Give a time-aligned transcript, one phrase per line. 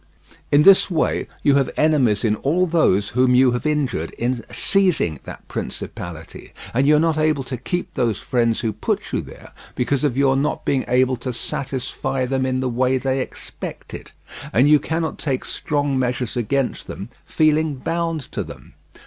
[0.51, 5.19] In this way you have enemies in all those whom you have injured in seizing
[5.25, 9.51] that principality, and you are not able to keep those friends who put you there
[9.75, 14.11] because of your not being able to satisfy them in the way they expected,
[14.51, 18.73] and you cannot take strong measures against them, feeling bound to them.